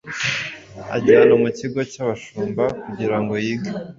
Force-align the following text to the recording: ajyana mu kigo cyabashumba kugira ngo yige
ajyana 0.95 1.33
mu 1.41 1.49
kigo 1.57 1.79
cyabashumba 1.91 2.63
kugira 2.83 3.17
ngo 3.21 3.33
yige 3.43 3.69